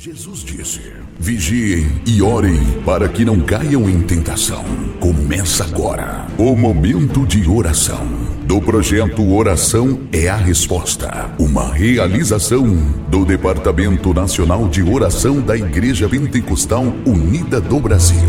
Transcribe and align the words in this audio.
Jesus 0.00 0.44
disse: 0.44 0.92
Vigiem 1.18 1.84
e 2.06 2.22
orem 2.22 2.54
para 2.86 3.08
que 3.08 3.24
não 3.24 3.40
caiam 3.40 3.90
em 3.90 4.00
tentação. 4.00 4.62
Começa 5.00 5.64
agora 5.64 6.28
o 6.38 6.54
momento 6.54 7.26
de 7.26 7.50
oração 7.50 8.06
do 8.46 8.60
projeto 8.60 9.28
Oração 9.34 10.02
é 10.12 10.28
a 10.28 10.36
Resposta, 10.36 11.34
uma 11.36 11.74
realização 11.74 12.64
do 13.10 13.24
Departamento 13.24 14.14
Nacional 14.14 14.68
de 14.68 14.84
Oração 14.84 15.40
da 15.40 15.56
Igreja 15.56 16.08
Pentecostal 16.08 16.84
Unida 17.04 17.60
do 17.60 17.80
Brasil. 17.80 18.28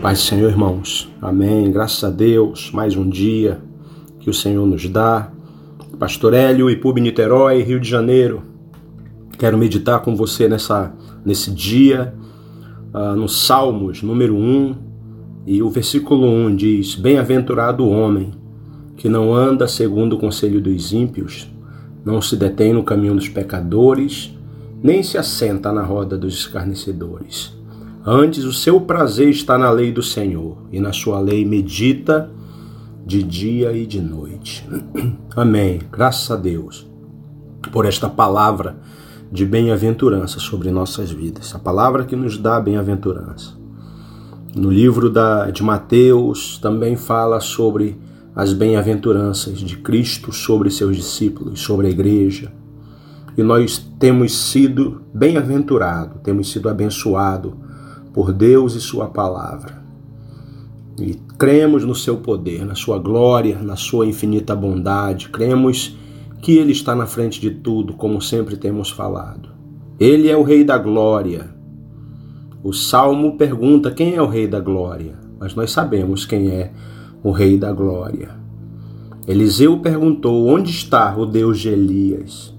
Paz 0.00 0.20
Senhor, 0.20 0.48
irmãos. 0.50 1.12
Amém. 1.20 1.70
Graças 1.70 2.02
a 2.02 2.08
Deus, 2.08 2.70
mais 2.72 2.96
um 2.96 3.06
dia 3.06 3.60
que 4.20 4.30
o 4.30 4.34
Senhor 4.34 4.66
nos 4.66 4.88
dá. 4.88 5.30
Pastor 5.98 6.32
Hélio, 6.32 6.70
Ipub 6.70 6.98
Niterói, 7.02 7.62
Rio 7.62 7.78
de 7.78 7.90
Janeiro. 7.90 8.55
Quero 9.38 9.58
meditar 9.58 10.00
com 10.00 10.16
você 10.16 10.48
nessa, 10.48 10.92
nesse 11.24 11.50
dia, 11.50 12.14
uh, 12.94 13.14
no 13.14 13.28
Salmos 13.28 14.02
número 14.02 14.34
1, 14.34 14.74
e 15.46 15.62
o 15.62 15.68
versículo 15.68 16.26
1 16.26 16.56
diz: 16.56 16.94
Bem-aventurado 16.94 17.84
o 17.84 17.90
homem 17.90 18.32
que 18.96 19.10
não 19.10 19.34
anda 19.34 19.68
segundo 19.68 20.14
o 20.14 20.18
conselho 20.18 20.60
dos 20.60 20.92
ímpios, 20.92 21.52
não 22.02 22.22
se 22.22 22.34
detém 22.34 22.72
no 22.72 22.82
caminho 22.82 23.14
dos 23.14 23.28
pecadores, 23.28 24.34
nem 24.82 25.02
se 25.02 25.18
assenta 25.18 25.70
na 25.70 25.82
roda 25.82 26.16
dos 26.16 26.34
escarnecedores. 26.34 27.54
Antes, 28.06 28.44
o 28.44 28.52
seu 28.52 28.80
prazer 28.80 29.28
está 29.28 29.58
na 29.58 29.70
lei 29.70 29.92
do 29.92 30.02
Senhor, 30.02 30.56
e 30.72 30.80
na 30.80 30.92
sua 30.94 31.20
lei 31.20 31.44
medita 31.44 32.30
de 33.04 33.22
dia 33.22 33.72
e 33.72 33.84
de 33.86 34.00
noite. 34.00 34.66
Amém. 35.36 35.80
Graças 35.92 36.30
a 36.30 36.36
Deus 36.36 36.86
por 37.70 37.84
esta 37.84 38.08
palavra 38.08 38.76
de 39.30 39.44
bem-aventurança 39.44 40.38
sobre 40.38 40.70
nossas 40.70 41.10
vidas. 41.10 41.54
A 41.54 41.58
palavra 41.58 42.04
que 42.04 42.14
nos 42.14 42.38
dá 42.38 42.60
bem-aventurança. 42.60 43.54
No 44.54 44.70
livro 44.70 45.10
da, 45.10 45.50
de 45.50 45.62
Mateus 45.62 46.58
também 46.58 46.96
fala 46.96 47.40
sobre 47.40 47.98
as 48.34 48.52
bem-aventuranças 48.52 49.58
de 49.58 49.76
Cristo 49.78 50.32
sobre 50.32 50.70
seus 50.70 50.96
discípulos, 50.96 51.60
sobre 51.60 51.86
a 51.86 51.90
igreja. 51.90 52.52
E 53.36 53.42
nós 53.42 53.78
temos 53.98 54.36
sido 54.36 55.02
bem-aventurados, 55.12 56.20
temos 56.22 56.50
sido 56.50 56.68
abençoados 56.68 57.52
por 58.12 58.32
Deus 58.32 58.74
e 58.74 58.80
Sua 58.80 59.08
palavra. 59.08 59.84
E 60.98 61.18
cremos 61.36 61.84
no 61.84 61.94
seu 61.94 62.16
poder, 62.16 62.64
na 62.64 62.74
sua 62.74 62.98
glória, 62.98 63.58
na 63.60 63.76
sua 63.76 64.06
infinita 64.06 64.56
bondade. 64.56 65.28
Cremos 65.28 65.96
que 66.40 66.56
Ele 66.56 66.72
está 66.72 66.94
na 66.94 67.06
frente 67.06 67.40
de 67.40 67.50
tudo, 67.50 67.94
como 67.94 68.20
sempre 68.20 68.56
temos 68.56 68.90
falado. 68.90 69.50
Ele 69.98 70.28
é 70.28 70.36
o 70.36 70.42
Rei 70.42 70.62
da 70.62 70.76
Glória. 70.78 71.54
O 72.62 72.72
Salmo 72.72 73.36
pergunta 73.36 73.90
quem 73.90 74.14
é 74.14 74.22
o 74.22 74.26
Rei 74.26 74.46
da 74.46 74.60
Glória, 74.60 75.18
mas 75.38 75.54
nós 75.54 75.70
sabemos 75.70 76.24
quem 76.26 76.48
é 76.50 76.72
o 77.22 77.30
Rei 77.30 77.56
da 77.56 77.72
Glória. 77.72 78.30
Eliseu 79.26 79.78
perguntou: 79.80 80.46
Onde 80.46 80.70
está 80.70 81.16
o 81.16 81.26
Deus 81.26 81.58
de 81.58 81.68
Elias? 81.68 82.54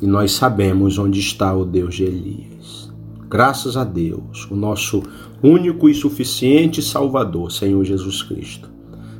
E 0.00 0.06
nós 0.06 0.32
sabemos 0.32 0.98
onde 0.98 1.20
está 1.20 1.54
o 1.54 1.64
Deus 1.64 1.94
de 1.94 2.04
Elias. 2.04 2.92
Graças 3.28 3.76
a 3.76 3.84
Deus, 3.84 4.48
o 4.50 4.54
nosso 4.54 5.02
único 5.42 5.88
e 5.88 5.94
suficiente 5.94 6.82
Salvador, 6.82 7.50
Senhor 7.50 7.82
Jesus 7.84 8.22
Cristo. 8.22 8.68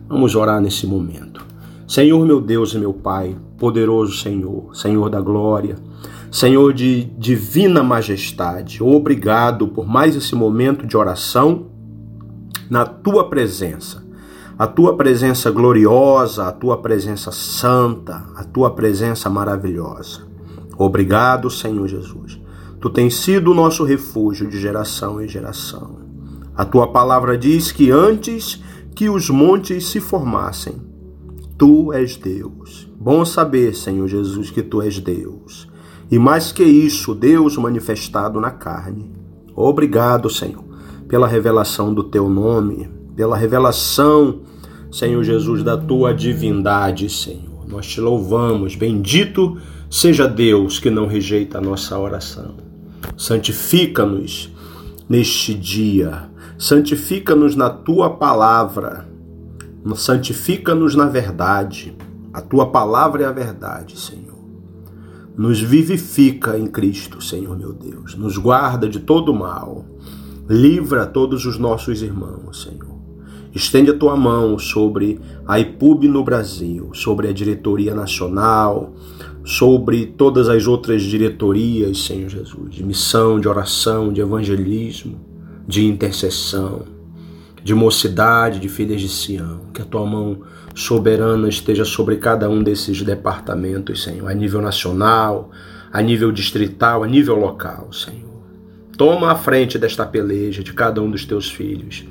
Vamos 0.09 0.35
orar 0.35 0.61
nesse 0.61 0.87
momento. 0.87 1.52
Senhor 1.93 2.25
meu 2.25 2.41
Deus 2.41 2.73
e 2.73 2.79
meu 2.79 2.95
Pai, 2.95 3.37
poderoso 3.59 4.17
Senhor, 4.17 4.75
Senhor 4.75 5.11
da 5.11 5.21
glória, 5.21 5.77
Senhor 6.31 6.73
de 6.73 7.05
divina 7.19 7.83
majestade, 7.83 8.83
obrigado 8.83 9.69
por 9.69 9.87
mais 9.87 10.17
esse 10.17 10.35
momento 10.35 10.87
de 10.87 10.97
oração 10.97 11.67
na 12.71 12.87
tua 12.87 13.29
presença. 13.29 14.03
A 14.59 14.67
tua 14.67 14.97
presença 14.97 15.51
gloriosa, 15.51 16.49
a 16.49 16.53
tua 16.53 16.79
presença 16.79 17.31
santa, 17.31 18.25
a 18.37 18.43
tua 18.43 18.71
presença 18.71 19.29
maravilhosa. 19.29 20.23
Obrigado, 20.79 21.51
Senhor 21.51 21.87
Jesus. 21.87 22.41
Tu 22.81 22.89
tens 22.89 23.17
sido 23.17 23.51
o 23.51 23.55
nosso 23.55 23.85
refúgio 23.85 24.49
de 24.49 24.59
geração 24.59 25.21
em 25.21 25.29
geração. 25.29 25.99
A 26.57 26.65
tua 26.65 26.91
palavra 26.91 27.37
diz 27.37 27.71
que 27.71 27.91
antes 27.91 28.63
que 28.95 29.11
os 29.11 29.29
montes 29.29 29.89
se 29.89 30.01
formassem, 30.01 30.91
Tu 31.63 31.93
és 31.93 32.17
Deus. 32.17 32.89
Bom 32.99 33.25
saber, 33.25 33.73
Senhor 33.73 34.09
Jesus, 34.09 34.51
que 34.51 34.65
tu 34.65 34.83
és 34.83 34.99
Deus. 34.99 35.69
E 36.11 36.19
mais 36.19 36.51
que 36.51 36.65
isso, 36.65 37.15
Deus 37.15 37.57
manifestado 37.57 38.41
na 38.41 38.51
carne. 38.51 39.13
Obrigado, 39.55 40.29
Senhor, 40.29 40.65
pela 41.07 41.29
revelação 41.29 41.95
do 41.95 42.03
teu 42.03 42.29
nome, 42.29 42.91
pela 43.15 43.37
revelação, 43.37 44.41
Senhor 44.91 45.23
Jesus, 45.23 45.63
da 45.63 45.77
tua 45.77 46.13
divindade, 46.13 47.09
Senhor. 47.09 47.65
Nós 47.69 47.87
te 47.87 48.01
louvamos. 48.01 48.75
Bendito 48.75 49.57
seja 49.89 50.27
Deus 50.27 50.81
que 50.81 50.91
não 50.91 51.07
rejeita 51.07 51.59
a 51.59 51.61
nossa 51.61 51.97
oração. 51.97 52.57
Santifica-nos 53.17 54.51
neste 55.09 55.55
dia. 55.55 56.29
Santifica-nos 56.59 57.55
na 57.55 57.71
tua 57.71 58.11
palavra 58.11 59.12
santifica-nos 59.95 60.95
na 60.95 61.07
verdade. 61.07 61.97
A 62.33 62.41
tua 62.41 62.71
palavra 62.71 63.25
é 63.25 63.27
a 63.27 63.33
verdade, 63.33 63.99
Senhor. 63.99 64.39
Nos 65.37 65.61
vivifica 65.61 66.59
em 66.59 66.67
Cristo, 66.67 67.23
Senhor 67.23 67.57
meu 67.59 67.73
Deus. 67.73 68.15
Nos 68.15 68.37
guarda 68.39 68.89
de 68.89 69.01
todo 69.01 69.35
mal. 69.35 69.85
Livra 70.49 71.07
todos 71.07 71.45
os 71.47 71.59
nossos 71.59 72.03
irmãos, 72.03 72.63
Senhor. 72.63 72.93
Estende 73.55 73.91
a 73.91 73.97
tua 73.97 74.17
mão 74.17 74.59
sobre 74.59 75.21
a 75.47 75.61
IPUB 75.61 76.09
no 76.09 76.25
Brasil, 76.25 76.91
sobre 76.95 77.29
a 77.29 77.33
diretoria 77.33 77.95
nacional, 77.95 78.95
sobre 79.45 80.07
todas 80.07 80.49
as 80.49 80.67
outras 80.67 81.03
diretorias, 81.03 82.05
Senhor 82.05 82.31
Jesus, 82.31 82.75
de 82.75 82.83
missão, 82.83 83.39
de 83.39 83.49
oração, 83.49 84.11
de 84.11 84.23
evangelismo, 84.23 85.21
de 85.67 85.85
intercessão 85.85 86.92
de 87.63 87.75
mocidade, 87.75 88.59
de 88.59 88.69
filhas 88.69 89.01
de 89.01 89.09
Sião. 89.09 89.63
Que 89.73 89.83
a 89.83 89.85
tua 89.85 90.05
mão 90.07 90.43
soberana 90.75 91.49
esteja 91.49 91.85
sobre 91.85 92.17
cada 92.17 92.49
um 92.49 92.63
desses 92.63 93.03
departamentos, 93.03 94.03
Senhor, 94.03 94.29
a 94.29 94.35
nível 94.35 94.61
nacional, 94.61 95.51
a 95.93 96.01
nível 96.01 96.33
distrital, 96.33 97.05
a 97.05 97.07
nível 97.07 97.37
local, 97.37 97.93
Senhor. 97.93 98.33
Toma 98.97 99.33
a 99.33 99.35
frente 99.35 99.79
desta 99.79 100.05
peleja 100.05 100.63
de 100.63 100.73
cada 100.73 101.01
um 101.01 101.11
dos 101.11 101.25
teus 101.25 101.51
filhos. 101.51 102.05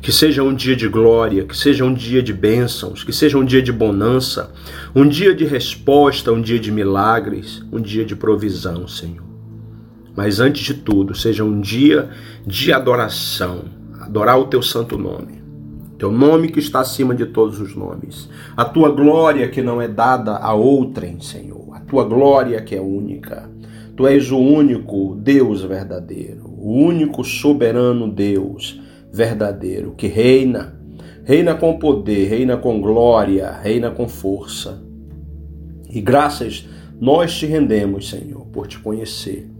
Que 0.00 0.12
seja 0.12 0.42
um 0.42 0.54
dia 0.54 0.76
de 0.76 0.86
glória, 0.86 1.44
que 1.44 1.56
seja 1.56 1.84
um 1.84 1.94
dia 1.94 2.22
de 2.22 2.32
bênçãos, 2.32 3.02
que 3.02 3.12
seja 3.12 3.38
um 3.38 3.44
dia 3.44 3.62
de 3.62 3.72
bonança, 3.72 4.52
um 4.94 5.08
dia 5.08 5.34
de 5.34 5.44
resposta, 5.44 6.30
um 6.30 6.40
dia 6.40 6.58
de 6.58 6.70
milagres, 6.70 7.64
um 7.72 7.80
dia 7.80 8.04
de 8.04 8.14
provisão, 8.14 8.86
Senhor. 8.86 9.24
Mas 10.14 10.38
antes 10.38 10.62
de 10.62 10.74
tudo, 10.74 11.14
seja 11.14 11.42
um 11.42 11.60
dia 11.60 12.10
de 12.46 12.72
adoração, 12.72 13.64
adorar 14.06 14.38
o 14.38 14.46
teu 14.46 14.62
santo 14.62 14.96
nome. 14.96 15.42
Teu 15.98 16.12
nome 16.12 16.48
que 16.48 16.60
está 16.60 16.80
acima 16.80 17.14
de 17.14 17.26
todos 17.26 17.60
os 17.60 17.74
nomes. 17.74 18.28
A 18.56 18.64
tua 18.64 18.90
glória 18.90 19.48
que 19.48 19.62
não 19.62 19.80
é 19.80 19.88
dada 19.88 20.36
a 20.36 20.54
outrem, 20.54 21.20
Senhor. 21.20 21.74
A 21.74 21.80
tua 21.80 22.04
glória 22.04 22.62
que 22.62 22.74
é 22.74 22.80
única. 22.80 23.50
Tu 23.96 24.06
és 24.06 24.30
o 24.30 24.38
único 24.38 25.16
Deus 25.16 25.62
verdadeiro, 25.62 26.44
o 26.58 26.70
único 26.70 27.24
soberano 27.24 28.10
Deus 28.12 28.78
verdadeiro 29.10 29.94
que 29.96 30.06
reina, 30.06 30.78
reina 31.24 31.54
com 31.54 31.78
poder, 31.78 32.28
reina 32.28 32.58
com 32.58 32.78
glória, 32.78 33.50
reina 33.50 33.90
com 33.90 34.06
força. 34.06 34.82
E 35.88 36.00
graças 36.02 36.68
nós 37.00 37.34
te 37.38 37.46
rendemos, 37.46 38.10
Senhor, 38.10 38.44
por 38.48 38.66
te 38.66 38.78
conhecer 38.78 39.50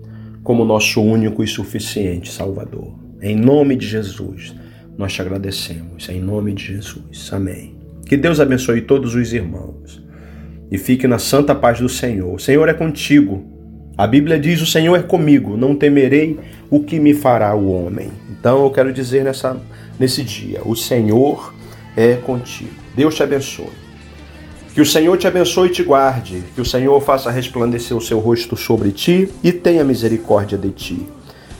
como 0.44 0.66
nosso 0.66 1.00
único 1.02 1.42
e 1.42 1.46
suficiente 1.46 2.30
Salvador. 2.30 3.05
Em 3.20 3.34
nome 3.34 3.76
de 3.76 3.86
Jesus, 3.86 4.54
nós 4.96 5.12
te 5.12 5.22
agradecemos. 5.22 6.08
Em 6.08 6.20
nome 6.20 6.52
de 6.52 6.64
Jesus. 6.64 7.30
Amém. 7.32 7.74
Que 8.06 8.16
Deus 8.16 8.40
abençoe 8.40 8.82
todos 8.82 9.14
os 9.14 9.32
irmãos 9.32 10.02
e 10.70 10.78
fique 10.78 11.06
na 11.06 11.18
santa 11.18 11.54
paz 11.54 11.80
do 11.80 11.88
Senhor. 11.88 12.34
O 12.34 12.38
Senhor 12.38 12.68
é 12.68 12.74
contigo. 12.74 13.44
A 13.96 14.06
Bíblia 14.06 14.38
diz: 14.38 14.60
O 14.60 14.66
Senhor 14.66 14.96
é 14.96 15.02
comigo, 15.02 15.56
não 15.56 15.74
temerei 15.74 16.38
o 16.70 16.80
que 16.80 17.00
me 17.00 17.14
fará 17.14 17.54
o 17.54 17.70
homem. 17.70 18.10
Então 18.30 18.64
eu 18.64 18.70
quero 18.70 18.92
dizer 18.92 19.24
nessa, 19.24 19.60
nesse 19.98 20.22
dia: 20.22 20.60
O 20.64 20.76
Senhor 20.76 21.54
é 21.96 22.14
contigo. 22.14 22.70
Deus 22.94 23.14
te 23.14 23.22
abençoe. 23.22 23.86
Que 24.74 24.80
o 24.82 24.86
Senhor 24.86 25.16
te 25.16 25.26
abençoe 25.26 25.68
e 25.68 25.72
te 25.72 25.82
guarde. 25.82 26.44
Que 26.54 26.60
o 26.60 26.64
Senhor 26.64 27.00
faça 27.00 27.30
resplandecer 27.30 27.96
o 27.96 28.00
seu 28.00 28.18
rosto 28.18 28.56
sobre 28.56 28.90
ti 28.90 29.28
e 29.42 29.50
tenha 29.50 29.82
misericórdia 29.82 30.58
de 30.58 30.70
ti. 30.70 31.06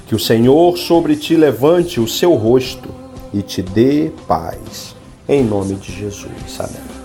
Que 0.07 0.15
o 0.15 0.19
Senhor 0.19 0.79
sobre 0.79 1.17
ti 1.17 1.37
levante 1.37 2.01
o 2.01 2.07
seu 2.07 2.35
rosto 2.35 2.89
e 3.35 3.43
te 3.43 3.61
dê 3.61 4.13
paz. 4.27 4.95
Em 5.29 5.45
nome 5.45 5.75
de 5.75 5.93
Jesus. 5.93 6.61
Amém. 6.61 6.96